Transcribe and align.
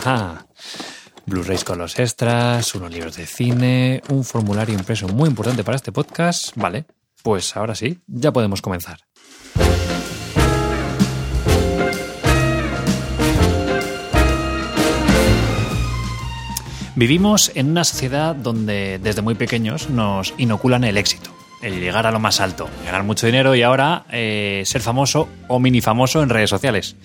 Ajá. 0.00 0.46
Blu-rays 1.26 1.62
con 1.62 1.78
los 1.78 1.98
extras, 1.98 2.74
unos 2.74 2.90
libros 2.90 3.16
de 3.16 3.26
cine, 3.26 4.02
un 4.08 4.24
formulario 4.24 4.74
impreso 4.74 5.08
muy 5.08 5.28
importante 5.28 5.62
para 5.62 5.76
este 5.76 5.92
podcast. 5.92 6.56
Vale, 6.56 6.86
pues 7.22 7.54
ahora 7.54 7.74
sí, 7.74 7.98
ya 8.06 8.32
podemos 8.32 8.62
comenzar. 8.62 9.00
Vivimos 16.96 17.52
en 17.54 17.70
una 17.70 17.84
sociedad 17.84 18.34
donde 18.34 18.98
desde 19.02 19.20
muy 19.20 19.34
pequeños 19.34 19.90
nos 19.90 20.32
inoculan 20.38 20.84
el 20.84 20.96
éxito, 20.96 21.30
el 21.60 21.78
llegar 21.78 22.06
a 22.06 22.10
lo 22.10 22.20
más 22.20 22.40
alto, 22.40 22.70
ganar 22.86 23.02
mucho 23.02 23.26
dinero 23.26 23.54
y 23.54 23.62
ahora 23.62 24.06
eh, 24.10 24.62
ser 24.64 24.80
famoso 24.80 25.28
o 25.46 25.60
mini 25.60 25.82
famoso 25.82 26.22
en 26.22 26.30
redes 26.30 26.48
sociales. 26.48 26.96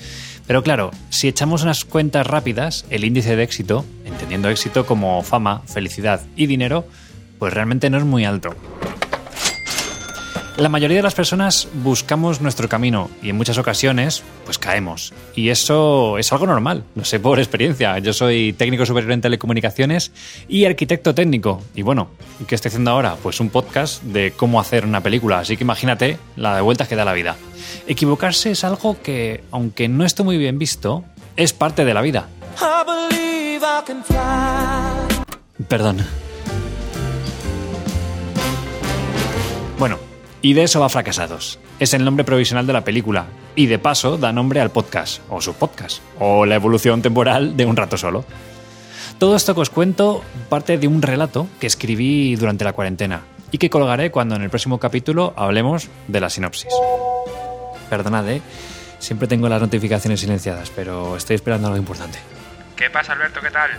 Pero 0.47 0.63
claro, 0.63 0.91
si 1.09 1.27
echamos 1.27 1.63
unas 1.63 1.85
cuentas 1.85 2.27
rápidas, 2.27 2.85
el 2.89 3.03
índice 3.03 3.35
de 3.35 3.43
éxito, 3.43 3.85
entendiendo 4.05 4.49
éxito 4.49 4.85
como 4.85 5.21
fama, 5.23 5.63
felicidad 5.65 6.21
y 6.35 6.45
dinero, 6.45 6.85
pues 7.39 7.53
realmente 7.53 7.89
no 7.89 7.97
es 7.97 8.05
muy 8.05 8.25
alto. 8.25 8.55
La 10.57 10.69
mayoría 10.69 10.97
de 10.97 11.03
las 11.03 11.15
personas 11.15 11.67
buscamos 11.73 12.39
nuestro 12.39 12.69
camino 12.69 13.09
y 13.21 13.29
en 13.29 13.35
muchas 13.35 13.57
ocasiones 13.57 14.23
pues 14.45 14.57
caemos. 14.57 15.13
Y 15.35 15.49
eso 15.49 16.17
es 16.17 16.31
algo 16.31 16.47
normal, 16.47 16.85
no 16.95 17.03
sé 17.03 17.19
por 17.19 17.39
experiencia. 17.39 17.99
Yo 17.99 18.13
soy 18.13 18.53
técnico 18.53 18.85
superior 18.85 19.11
en 19.11 19.19
telecomunicaciones 19.19 20.13
y 20.47 20.63
arquitecto 20.63 21.13
técnico. 21.13 21.61
Y 21.75 21.81
bueno, 21.81 22.07
¿qué 22.47 22.55
estoy 22.55 22.69
haciendo 22.69 22.91
ahora? 22.91 23.17
Pues 23.21 23.41
un 23.41 23.49
podcast 23.49 24.01
de 24.03 24.31
cómo 24.31 24.61
hacer 24.61 24.85
una 24.85 25.01
película. 25.01 25.39
Así 25.39 25.57
que 25.57 25.65
imagínate 25.65 26.19
la 26.37 26.55
de 26.55 26.61
vueltas 26.61 26.87
que 26.87 26.95
da 26.95 27.03
la 27.03 27.11
vida. 27.11 27.35
Equivocarse 27.85 28.51
es 28.51 28.63
algo 28.63 29.01
que, 29.01 29.43
aunque 29.51 29.89
no 29.89 30.05
esté 30.05 30.23
muy 30.23 30.37
bien 30.37 30.57
visto, 30.57 31.03
es 31.35 31.51
parte 31.51 31.83
de 31.83 31.93
la 31.93 32.01
vida. 32.01 32.29
Perdón. 35.67 35.97
Bueno, 39.77 39.99
y 40.45 40.53
de 40.53 40.61
eso 40.61 40.79
va 40.79 40.89
Fracasados. 40.89 41.57
Es 41.79 41.95
el 41.95 42.05
nombre 42.05 42.23
provisional 42.23 42.67
de 42.67 42.73
la 42.73 42.83
película 42.83 43.25
y 43.55 43.65
de 43.65 43.79
paso 43.79 44.15
da 44.19 44.31
nombre 44.31 44.61
al 44.61 44.69
podcast, 44.69 45.19
o 45.27 45.41
su 45.41 45.55
podcast, 45.55 46.03
o 46.19 46.45
la 46.45 46.53
evolución 46.53 47.01
temporal 47.01 47.57
de 47.57 47.65
un 47.65 47.75
rato 47.75 47.97
solo. 47.97 48.23
Todo 49.17 49.35
esto 49.35 49.55
que 49.55 49.61
os 49.61 49.71
cuento 49.71 50.23
parte 50.47 50.77
de 50.77 50.87
un 50.87 51.01
relato 51.01 51.47
que 51.59 51.65
escribí 51.65 52.35
durante 52.35 52.63
la 52.63 52.73
cuarentena 52.73 53.21
y 53.49 53.57
que 53.57 53.71
colgaré 53.71 54.11
cuando 54.11 54.35
en 54.35 54.43
el 54.43 54.51
próximo 54.51 54.79
capítulo 54.79 55.33
hablemos 55.35 55.89
de 56.07 56.21
la 56.21 56.29
sinopsis. 56.29 56.71
Perdonad, 57.89 58.29
¿eh? 58.29 58.39
siempre 58.99 59.27
tengo 59.27 59.49
las 59.49 59.61
notificaciones 59.61 60.19
silenciadas, 60.19 60.69
pero 60.69 61.17
estoy 61.17 61.37
esperando 61.37 61.69
algo 61.69 61.79
importante. 61.79 62.19
¿Qué 62.75 62.91
pasa, 62.91 63.13
Alberto? 63.13 63.41
¿Qué 63.41 63.49
tal? 63.49 63.71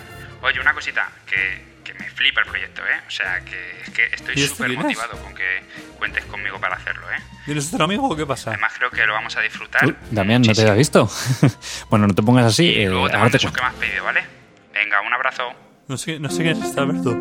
Oye, 0.42 0.59
una 0.61 0.75
cosita, 0.75 1.12
que, 1.28 1.76
que 1.87 1.95
me 1.95 2.11
flipa 2.11 2.41
el 2.41 2.47
proyecto, 2.47 2.83
¿eh? 2.83 3.01
O 3.06 3.11
sea, 3.11 3.41
que, 3.45 3.81
es 3.81 3.91
que 3.91 4.06
estoy 4.06 4.34
¿Y 4.37 4.42
esto 4.42 4.56
súper 4.56 4.77
motivado 4.77 5.17
con 5.23 5.34
que 5.34 5.62
cuentes 5.98 6.25
conmigo 6.25 6.59
para 6.61 6.77
hacerlo, 6.77 7.09
¿eh? 7.11 7.23
¿Tienes 7.45 7.73
otro 7.73 7.84
amigo 7.84 8.09
o 8.09 8.17
qué 8.17 8.27
pasa? 8.27 8.51
Además, 8.51 8.73
creo 8.77 8.91
que 8.91 9.06
lo 9.06 9.12
vamos 9.12 9.37
a 9.37 9.41
disfrutar. 9.41 9.87
Uy, 9.87 9.97
Damián, 10.11 10.43
¿no 10.43 10.53
te 10.53 10.62
había 10.62 10.75
visto? 10.75 11.09
bueno, 11.91 12.09
no 12.09 12.15
te 12.15 12.23
pongas 12.23 12.47
así, 12.47 12.65
Y 12.65 12.83
eh, 12.83 12.89
luego 12.89 13.09
te 13.09 13.17
mando 13.17 13.37
eso 13.37 13.53
que 13.53 13.61
me 13.61 13.69
has 13.69 13.75
pedido, 13.75 14.05
¿vale? 14.05 14.25
Venga, 14.75 15.01
un 15.06 15.15
abrazo. 15.15 15.45
No 15.87 15.97
sé, 15.97 16.19
no 16.19 16.28
sé 16.28 16.43
quién 16.43 16.59
es 16.59 16.65
este 16.65 16.81
Alberto. 16.81 17.17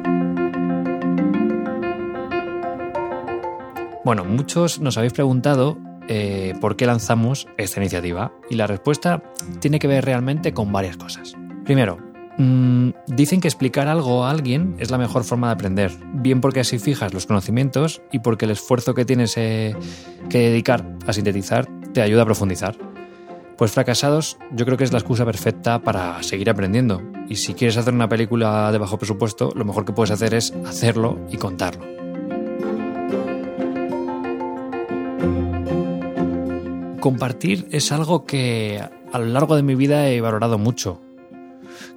Bueno, 4.03 4.23
muchos 4.25 4.79
nos 4.79 4.97
habéis 4.97 5.13
preguntado 5.13 5.77
eh, 6.07 6.53
por 6.59 6.75
qué 6.75 6.85
lanzamos 6.85 7.47
esta 7.57 7.79
iniciativa 7.79 8.31
y 8.49 8.55
la 8.55 8.67
respuesta 8.67 9.21
tiene 9.61 9.79
que 9.79 9.87
ver 9.87 10.05
realmente 10.05 10.53
con 10.53 10.71
varias 10.71 10.97
cosas. 10.97 11.35
Primero, 11.65 11.99
mm, 12.37 12.89
dicen 13.07 13.41
que 13.41 13.47
explicar 13.47 13.87
algo 13.87 14.25
a 14.25 14.31
alguien 14.31 14.75
es 14.79 14.91
la 14.91 14.97
mejor 14.97 15.23
forma 15.23 15.47
de 15.47 15.53
aprender, 15.53 15.91
bien 16.13 16.41
porque 16.41 16.59
así 16.59 16.79
fijas 16.79 17.13
los 17.13 17.25
conocimientos 17.25 18.01
y 18.11 18.19
porque 18.19 18.45
el 18.45 18.51
esfuerzo 18.51 18.93
que 18.93 19.05
tienes 19.05 19.37
eh, 19.37 19.75
que 20.29 20.39
dedicar 20.39 20.85
a 21.07 21.13
sintetizar 21.13 21.67
te 21.93 22.01
ayuda 22.01 22.23
a 22.23 22.25
profundizar. 22.25 22.75
Pues 23.57 23.71
fracasados 23.71 24.37
yo 24.51 24.65
creo 24.65 24.77
que 24.77 24.83
es 24.83 24.91
la 24.91 24.99
excusa 24.99 25.25
perfecta 25.25 25.79
para 25.81 26.21
seguir 26.23 26.49
aprendiendo 26.49 27.01
y 27.29 27.37
si 27.37 27.53
quieres 27.53 27.77
hacer 27.77 27.93
una 27.93 28.09
película 28.09 28.71
de 28.71 28.77
bajo 28.77 28.97
presupuesto, 28.97 29.51
lo 29.55 29.63
mejor 29.63 29.85
que 29.85 29.93
puedes 29.93 30.11
hacer 30.11 30.33
es 30.33 30.53
hacerlo 30.65 31.19
y 31.31 31.37
contarlo. 31.37 31.95
compartir 37.05 37.67
es 37.69 37.91
algo 37.91 38.25
que 38.25 38.81
a 38.81 39.19
lo 39.19 39.25
largo 39.25 39.55
de 39.55 39.61
mi 39.61 39.75
vida 39.75 40.09
he 40.09 40.21
valorado 40.21 40.57
mucho. 40.57 41.04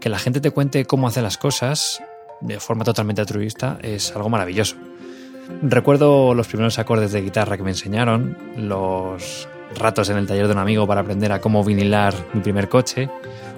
Que 0.01 0.09
la 0.09 0.19
gente 0.19 0.41
te 0.41 0.51
cuente 0.51 0.85
cómo 0.85 1.09
hace 1.09 1.23
las 1.23 1.39
cosas 1.39 2.01
de 2.41 2.61
forma 2.61 2.85
totalmente 2.85 3.21
altruista 3.21 3.79
es 3.83 4.15
algo 4.15 4.29
maravilloso. 4.29 4.77
Recuerdo 5.63 6.35
los 6.35 6.47
primeros 6.47 6.79
acordes 6.79 7.13
de 7.13 7.23
guitarra 7.23 7.57
que 7.57 7.63
me 7.63 7.71
enseñaron, 7.71 8.37
los 8.57 9.49
ratos 9.77 10.09
en 10.11 10.17
el 10.17 10.27
taller 10.27 10.47
de 10.47 10.53
un 10.53 10.59
amigo 10.59 10.87
para 10.87 11.01
aprender 11.01 11.33
a 11.33 11.41
cómo 11.41 11.65
vinilar 11.65 12.15
mi 12.33 12.41
primer 12.41 12.69
coche, 12.69 13.09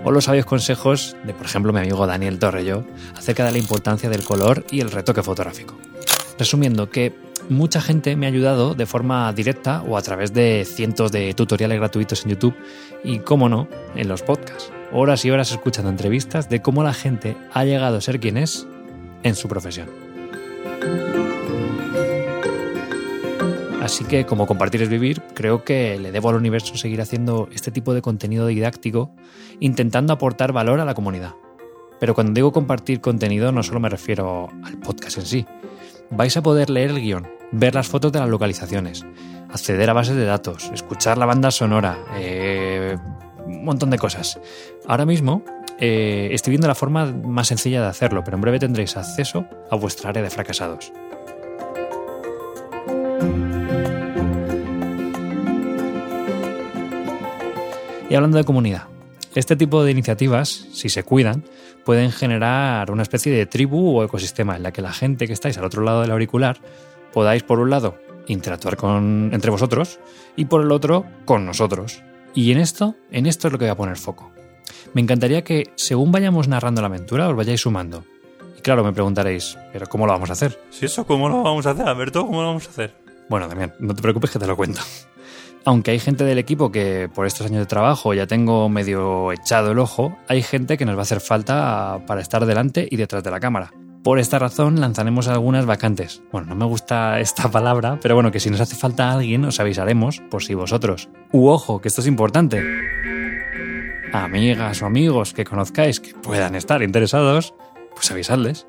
o 0.04 0.10
los 0.10 0.24
sabios 0.24 0.46
consejos 0.46 1.16
de, 1.24 1.34
por 1.34 1.46
ejemplo, 1.46 1.72
mi 1.72 1.80
amigo 1.80 2.06
Daniel 2.06 2.38
Torrello 2.38 2.84
acerca 3.16 3.44
de 3.44 3.52
la 3.52 3.58
importancia 3.58 4.08
del 4.08 4.24
color 4.24 4.64
y 4.70 4.80
el 4.80 4.90
retoque 4.90 5.22
fotográfico. 5.22 5.76
Resumiendo, 6.38 6.88
que 6.88 7.12
mucha 7.48 7.80
gente 7.80 8.16
me 8.16 8.26
ha 8.26 8.30
ayudado 8.30 8.74
de 8.74 8.86
forma 8.86 9.32
directa 9.32 9.82
o 9.82 9.96
a 9.96 10.02
través 10.02 10.32
de 10.32 10.64
cientos 10.64 11.12
de 11.12 11.34
tutoriales 11.34 11.78
gratuitos 11.78 12.24
en 12.24 12.30
YouTube 12.30 12.54
y, 13.04 13.18
cómo 13.18 13.48
no, 13.48 13.68
en 13.94 14.08
los 14.08 14.22
podcasts. 14.22 14.72
Horas 14.92 15.24
y 15.24 15.30
horas 15.30 15.52
escuchando 15.52 15.88
entrevistas 15.88 16.48
de 16.48 16.62
cómo 16.62 16.82
la 16.82 16.92
gente 16.92 17.36
ha 17.52 17.64
llegado 17.64 17.98
a 17.98 18.00
ser 18.00 18.18
quien 18.18 18.36
es 18.36 18.66
en 19.22 19.36
su 19.36 19.48
profesión. 19.48 19.88
Así 23.80 24.04
que, 24.04 24.26
como 24.26 24.46
compartir 24.46 24.82
es 24.82 24.88
vivir, 24.88 25.22
creo 25.34 25.64
que 25.64 25.98
le 25.98 26.12
debo 26.12 26.28
al 26.28 26.36
universo 26.36 26.76
seguir 26.76 27.00
haciendo 27.00 27.48
este 27.52 27.70
tipo 27.70 27.94
de 27.94 28.02
contenido 28.02 28.46
didáctico, 28.46 29.12
intentando 29.58 30.12
aportar 30.12 30.52
valor 30.52 30.80
a 30.80 30.84
la 30.84 30.94
comunidad. 30.94 31.34
Pero 32.00 32.14
cuando 32.14 32.32
digo 32.32 32.52
compartir 32.52 33.00
contenido, 33.00 33.52
no 33.52 33.62
solo 33.62 33.78
me 33.78 33.88
refiero 33.88 34.48
al 34.64 34.78
podcast 34.78 35.18
en 35.18 35.26
sí. 35.26 35.46
Vais 36.10 36.36
a 36.36 36.42
poder 36.42 36.68
leer 36.68 36.90
el 36.90 37.00
guion, 37.00 37.28
ver 37.52 37.74
las 37.74 37.88
fotos 37.88 38.10
de 38.10 38.20
las 38.20 38.28
localizaciones, 38.28 39.04
acceder 39.52 39.88
a 39.88 39.92
bases 39.92 40.16
de 40.16 40.24
datos, 40.24 40.70
escuchar 40.74 41.18
la 41.18 41.26
banda 41.26 41.50
sonora, 41.50 41.98
eh, 42.16 42.96
un 43.46 43.64
montón 43.64 43.90
de 43.90 43.98
cosas. 43.98 44.38
Ahora 44.90 45.06
mismo 45.06 45.44
eh, 45.78 46.30
estoy 46.32 46.50
viendo 46.50 46.66
la 46.66 46.74
forma 46.74 47.06
más 47.06 47.46
sencilla 47.46 47.80
de 47.80 47.86
hacerlo, 47.86 48.24
pero 48.24 48.36
en 48.36 48.40
breve 48.40 48.58
tendréis 48.58 48.96
acceso 48.96 49.46
a 49.70 49.76
vuestra 49.76 50.10
área 50.10 50.20
de 50.20 50.30
fracasados. 50.30 50.90
Y 58.08 58.14
hablando 58.16 58.36
de 58.36 58.42
comunidad, 58.42 58.88
este 59.36 59.54
tipo 59.54 59.84
de 59.84 59.92
iniciativas, 59.92 60.66
si 60.72 60.88
se 60.88 61.04
cuidan, 61.04 61.44
pueden 61.84 62.10
generar 62.10 62.90
una 62.90 63.04
especie 63.04 63.32
de 63.32 63.46
tribu 63.46 63.96
o 63.96 64.02
ecosistema 64.02 64.56
en 64.56 64.64
la 64.64 64.72
que 64.72 64.82
la 64.82 64.92
gente 64.92 65.28
que 65.28 65.32
estáis 65.32 65.56
al 65.56 65.66
otro 65.66 65.84
lado 65.84 66.00
del 66.00 66.10
auricular 66.10 66.58
podáis, 67.12 67.44
por 67.44 67.60
un 67.60 67.70
lado, 67.70 67.96
interactuar 68.26 68.76
con, 68.76 69.30
entre 69.32 69.52
vosotros 69.52 70.00
y 70.34 70.46
por 70.46 70.62
el 70.62 70.72
otro, 70.72 71.06
con 71.26 71.46
nosotros. 71.46 72.02
Y 72.34 72.50
en 72.50 72.58
esto, 72.58 72.96
en 73.12 73.26
esto 73.26 73.46
es 73.46 73.52
lo 73.52 73.58
que 73.60 73.66
voy 73.66 73.70
a 73.70 73.76
poner 73.76 73.96
foco. 73.96 74.32
Me 74.92 75.00
encantaría 75.00 75.44
que, 75.44 75.72
según 75.76 76.10
vayamos 76.10 76.48
narrando 76.48 76.80
la 76.80 76.88
aventura, 76.88 77.28
os 77.28 77.36
vayáis 77.36 77.60
sumando. 77.60 78.04
Y 78.58 78.60
claro, 78.60 78.82
me 78.82 78.92
preguntaréis, 78.92 79.56
¿pero 79.72 79.86
cómo 79.86 80.06
lo 80.06 80.12
vamos 80.12 80.30
a 80.30 80.32
hacer? 80.32 80.60
Si 80.70 80.86
eso, 80.86 81.06
¿cómo 81.06 81.28
lo 81.28 81.42
vamos 81.42 81.66
a 81.66 81.70
hacer, 81.70 81.86
Alberto? 81.86 82.26
¿Cómo 82.26 82.42
lo 82.42 82.48
vamos 82.48 82.66
a 82.66 82.70
hacer? 82.70 82.94
Bueno, 83.28 83.46
Damián, 83.46 83.72
no 83.78 83.94
te 83.94 84.02
preocupes 84.02 84.30
que 84.30 84.38
te 84.40 84.46
lo 84.46 84.56
cuento. 84.56 84.80
Aunque 85.64 85.92
hay 85.92 85.98
gente 85.98 86.24
del 86.24 86.38
equipo 86.38 86.72
que 86.72 87.08
por 87.14 87.26
estos 87.26 87.46
años 87.46 87.60
de 87.60 87.66
trabajo 87.66 88.14
ya 88.14 88.26
tengo 88.26 88.68
medio 88.68 89.30
echado 89.30 89.72
el 89.72 89.78
ojo, 89.78 90.16
hay 90.26 90.42
gente 90.42 90.76
que 90.76 90.84
nos 90.84 90.96
va 90.96 91.00
a 91.00 91.02
hacer 91.02 91.20
falta 91.20 92.00
para 92.06 92.20
estar 92.20 92.44
delante 92.46 92.88
y 92.90 92.96
detrás 92.96 93.22
de 93.22 93.30
la 93.30 93.40
cámara. 93.40 93.72
Por 94.02 94.18
esta 94.18 94.38
razón 94.38 94.80
lanzaremos 94.80 95.28
algunas 95.28 95.66
vacantes. 95.66 96.22
Bueno, 96.32 96.48
no 96.48 96.56
me 96.56 96.64
gusta 96.64 97.20
esta 97.20 97.50
palabra, 97.50 97.98
pero 98.02 98.14
bueno, 98.14 98.32
que 98.32 98.40
si 98.40 98.50
nos 98.50 98.60
hace 98.60 98.74
falta 98.74 99.12
alguien 99.12 99.44
os 99.44 99.60
avisaremos 99.60 100.20
por 100.30 100.42
si 100.42 100.54
vosotros. 100.54 101.08
U 101.30 101.48
ojo, 101.48 101.80
que 101.80 101.88
esto 101.88 102.00
es 102.00 102.06
importante. 102.06 103.19
Amigas 104.12 104.82
o 104.82 104.86
amigos 104.86 105.32
que 105.32 105.44
conozcáis 105.44 106.00
que 106.00 106.14
puedan 106.14 106.54
estar 106.54 106.82
interesados, 106.82 107.54
pues 107.94 108.10
avisadles. 108.10 108.66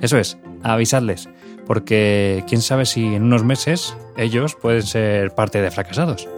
Eso 0.00 0.18
es, 0.18 0.38
avisadles, 0.62 1.28
porque 1.66 2.44
quién 2.48 2.62
sabe 2.62 2.86
si 2.86 3.14
en 3.14 3.24
unos 3.24 3.44
meses 3.44 3.96
ellos 4.16 4.54
pueden 4.54 4.82
ser 4.82 5.34
parte 5.34 5.60
de 5.60 5.70
fracasados. 5.70 6.28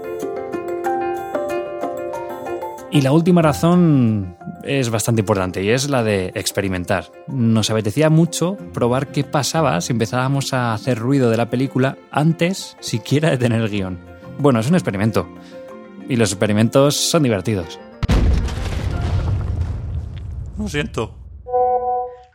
Y 2.90 3.02
la 3.02 3.12
última 3.12 3.42
razón 3.42 4.36
es 4.64 4.88
bastante 4.88 5.20
importante 5.20 5.62
y 5.62 5.70
es 5.70 5.90
la 5.90 6.02
de 6.02 6.32
experimentar. 6.34 7.12
Nos 7.26 7.68
apetecía 7.68 8.08
mucho 8.08 8.56
probar 8.72 9.08
qué 9.08 9.24
pasaba 9.24 9.80
si 9.82 9.92
empezábamos 9.92 10.54
a 10.54 10.72
hacer 10.72 10.98
ruido 10.98 11.28
de 11.28 11.36
la 11.36 11.50
película 11.50 11.98
antes 12.10 12.78
siquiera 12.80 13.28
de 13.30 13.36
tener 13.36 13.60
el 13.60 13.68
guion. 13.68 13.98
Bueno, 14.38 14.60
es 14.60 14.68
un 14.68 14.74
experimento. 14.74 15.28
Y 16.08 16.16
los 16.16 16.32
experimentos 16.32 16.96
son 16.96 17.24
divertidos. 17.24 17.78
Lo 20.58 20.68
siento. 20.68 21.16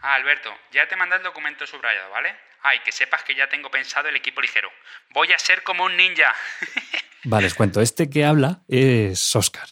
Ah, 0.01 0.15
Alberto, 0.15 0.49
ya 0.71 0.87
te 0.87 0.95
mandé 0.95 1.17
el 1.17 1.23
documento 1.23 1.67
subrayado, 1.67 2.09
¿vale? 2.11 2.29
Ay, 2.61 2.79
que 2.85 2.93
sepas 2.93 3.23
que 3.23 3.35
ya 3.35 3.49
tengo 3.49 3.69
pensado 3.69 4.07
el 4.07 4.15
equipo 4.15 4.39
ligero. 4.39 4.69
Voy 5.13 5.33
a 5.33 5.37
ser 5.37 5.63
como 5.63 5.83
un 5.83 5.97
ninja. 5.97 6.33
Vale, 7.25 7.43
les 7.43 7.53
cuento. 7.53 7.81
Este 7.81 8.09
que 8.09 8.25
habla 8.25 8.61
es 8.67 9.35
Oscar. 9.35 9.67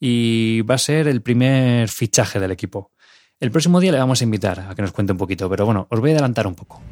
Y 0.00 0.62
va 0.62 0.74
a 0.74 0.78
ser 0.78 1.08
el 1.08 1.22
primer 1.22 1.88
fichaje 1.88 2.40
del 2.40 2.50
equipo. 2.50 2.92
El 3.38 3.50
próximo 3.50 3.80
día 3.80 3.92
le 3.92 3.98
vamos 3.98 4.20
a 4.20 4.24
invitar 4.24 4.60
a 4.60 4.74
que 4.74 4.82
nos 4.82 4.92
cuente 4.92 5.12
un 5.12 5.18
poquito, 5.18 5.48
pero 5.48 5.64
bueno, 5.64 5.86
os 5.90 6.00
voy 6.00 6.10
a 6.10 6.14
adelantar 6.14 6.46
un 6.46 6.54
poco. 6.54 6.82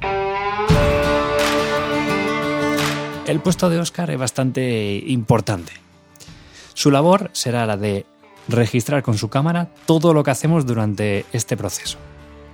El 3.26 3.40
puesto 3.40 3.70
de 3.70 3.78
Oscar 3.78 4.10
es 4.10 4.18
bastante 4.18 5.02
importante. 5.06 5.72
Su 6.74 6.90
labor 6.90 7.30
será 7.32 7.66
la 7.66 7.76
de 7.76 8.06
registrar 8.48 9.02
con 9.02 9.16
su 9.16 9.28
cámara 9.28 9.68
todo 9.86 10.14
lo 10.14 10.22
que 10.24 10.30
hacemos 10.30 10.66
durante 10.66 11.24
este 11.32 11.56
proceso. 11.56 11.98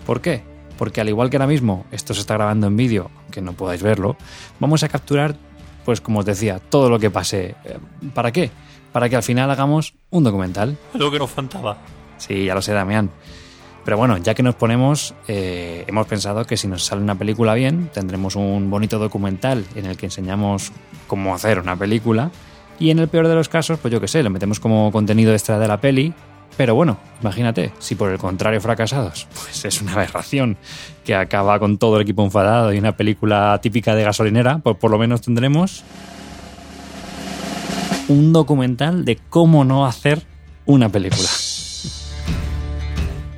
¿Por 0.06 0.21
qué? 0.21 0.43
Porque 0.79 1.00
al 1.00 1.09
igual 1.09 1.31
que 1.31 1.37
ahora 1.37 1.47
mismo 1.47 1.87
esto 1.91 2.15
se 2.15 2.21
está 2.21 2.35
grabando 2.35 2.67
en 2.67 2.77
vídeo, 2.77 3.11
aunque 3.23 3.41
no 3.41 3.53
podáis 3.55 3.83
verlo, 3.83 4.17
vamos 4.61 4.83
a 4.83 4.88
capturar, 4.88 5.37
pues 5.85 6.00
como 6.00 6.21
os 6.21 6.27
decía, 6.27 6.61
todo 6.61 6.91
lo 6.91 6.99
que 6.99 7.11
pase. 7.11 7.55
Eh, 7.65 7.79
¿Para 8.15 8.33
qué? 8.33 8.50
Para 8.93 9.09
que 9.09 9.17
al 9.17 9.23
final 9.23 9.50
hagamos 9.50 9.94
un 10.11 10.25
documental. 10.25 10.77
Lo 10.94 11.11
que 11.11 11.19
nos 11.19 11.31
faltaba. 11.31 11.79
Sí, 12.19 12.44
ya 12.44 12.55
lo 12.55 12.62
sé, 12.62 12.73
Damián. 12.73 13.11
Pero 13.85 13.99
bueno, 13.99 14.17
ya 14.19 14.35
que 14.35 14.43
nos 14.43 14.56
ponemos, 14.56 15.15
eh, 15.29 15.85
hemos 15.87 16.09
pensado 16.09 16.44
que 16.44 16.56
si 16.56 16.67
nos 16.67 16.85
sale 16.85 17.03
una 17.03 17.15
película 17.15 17.55
bien, 17.55 17.89
tendremos 17.94 18.35
un 18.35 18.69
bonito 18.69 18.99
documental 18.99 19.65
en 19.77 19.87
el 19.87 19.97
que 19.97 20.06
enseñamos 20.06 20.73
cómo 21.06 21.32
hacer 21.32 21.61
una 21.61 21.77
película. 21.77 22.32
Y 22.78 22.90
en 22.90 22.99
el 22.99 23.08
peor 23.08 23.28
de 23.28 23.34
los 23.34 23.49
casos, 23.49 23.78
pues 23.78 23.93
yo 23.93 24.00
qué 24.00 24.08
sé, 24.08 24.23
lo 24.23 24.31
metemos 24.31 24.61
como 24.61 24.90
contenido 24.93 25.32
extra 25.32 25.58
de 25.58 25.69
la 25.69 25.81
peli. 25.81 26.12
Pero 26.56 26.75
bueno, 26.75 26.99
imagínate, 27.20 27.73
si 27.78 27.94
por 27.94 28.11
el 28.11 28.19
contrario 28.19 28.61
fracasados, 28.61 29.26
pues 29.34 29.64
es 29.64 29.82
una 29.82 29.93
aberración 29.93 30.56
que 31.05 31.14
acaba 31.14 31.58
con 31.58 31.78
todo 31.78 31.96
el 31.96 32.02
equipo 32.02 32.25
enfadado 32.25 32.73
y 32.73 32.78
una 32.78 32.96
película 32.96 33.58
típica 33.62 33.94
de 33.94 34.05
gasolinera, 34.05 34.58
pues 34.58 34.76
por 34.76 34.90
lo 34.90 34.99
menos 34.99 35.20
tendremos 35.20 35.84
un 38.08 38.32
documental 38.32 39.05
de 39.05 39.19
cómo 39.29 39.64
no 39.64 39.87
hacer 39.87 40.22
una 40.64 40.88
película. 40.88 41.29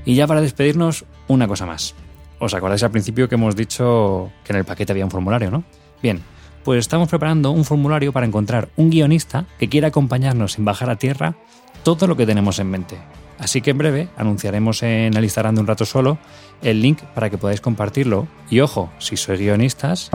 Y 0.05 0.14
ya 0.14 0.26
para 0.26 0.41
despedirnos, 0.41 1.05
una 1.26 1.46
cosa 1.46 1.67
más. 1.67 1.94
¿Os 2.38 2.55
acordáis 2.55 2.82
al 2.82 2.91
principio 2.91 3.29
que 3.29 3.34
hemos 3.34 3.56
dicho 3.56 4.31
que 4.44 4.52
en 4.52 4.58
el 4.61 4.64
paquete 4.64 4.93
había 4.93 5.05
un 5.05 5.11
formulario, 5.11 5.50
no? 5.50 5.64
Bien, 6.02 6.23
pues 6.69 6.81
estamos 6.81 7.09
preparando 7.09 7.50
un 7.50 7.65
formulario 7.65 8.12
para 8.12 8.26
encontrar 8.26 8.69
un 8.76 8.91
guionista 8.91 9.47
que 9.59 9.70
quiera 9.70 9.88
acompañarnos 9.88 10.59
en 10.59 10.67
bajar 10.67 10.91
a 10.91 10.97
tierra 10.97 11.35
todo 11.82 12.06
lo 12.06 12.15
que 12.15 12.26
tenemos 12.26 12.59
en 12.59 12.70
mente. 12.70 12.99
Así 13.38 13.62
que 13.62 13.70
en 13.70 13.79
breve 13.79 14.09
anunciaremos 14.19 14.82
en 14.82 15.17
el 15.17 15.25
Instagram 15.25 15.55
de 15.55 15.62
un 15.62 15.67
rato 15.67 15.87
solo 15.87 16.19
el 16.61 16.82
link 16.82 17.00
para 17.15 17.31
que 17.31 17.38
podáis 17.38 17.62
compartirlo. 17.62 18.29
Y 18.50 18.61
ojo, 18.61 18.91
si 18.99 19.17
sois 19.17 19.41
guionistas, 19.41 20.11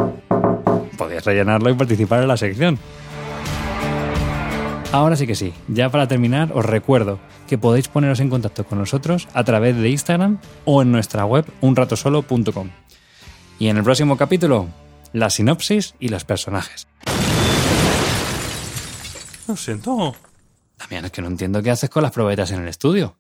podéis 0.96 1.26
rellenarlo 1.26 1.72
y 1.72 1.74
participar 1.74 2.22
en 2.22 2.28
la 2.28 2.38
sección. 2.38 2.78
Ahora 4.92 5.16
sí 5.16 5.26
que 5.26 5.34
sí, 5.34 5.54
ya 5.70 5.90
para 5.90 6.08
terminar 6.08 6.52
os 6.54 6.64
recuerdo 6.64 7.18
que 7.48 7.58
podéis 7.58 7.88
poneros 7.88 8.20
en 8.20 8.30
contacto 8.30 8.64
con 8.64 8.78
nosotros 8.78 9.28
a 9.34 9.44
través 9.44 9.76
de 9.76 9.90
Instagram 9.90 10.38
o 10.66 10.84
en 10.84 10.92
nuestra 10.92 11.26
web 11.26 11.48
unratosolo.com. 11.62 12.70
Y 13.58 13.70
en 13.70 13.78
el 13.78 13.84
próximo 13.84 14.18
capítulo, 14.18 14.68
la 15.14 15.30
sinopsis 15.30 15.96
y 16.00 16.10
los 16.10 16.26
personajes. 16.26 16.88
Lo 19.48 19.56
siento. 19.56 20.16
También 20.78 21.06
es 21.06 21.12
que 21.12 21.22
no 21.22 21.28
entiendo 21.28 21.62
qué 21.62 21.72
haces 21.72 21.90
con 21.90 22.04
las 22.04 22.12
probetas 22.12 22.52
en 22.52 22.62
el 22.62 22.68
estudio. 22.68 23.18